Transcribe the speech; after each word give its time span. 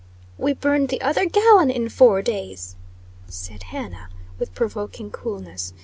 "We 0.35 0.53
burned 0.53 0.89
the 0.89 0.99
other 1.03 1.27
gallon 1.27 1.69
in 1.69 1.87
four 1.87 2.23
days," 2.23 2.75
said 3.27 3.61
Hannah, 3.69 4.09
with 4.39 4.55
provoking 4.55 5.11
coolness. 5.11 5.75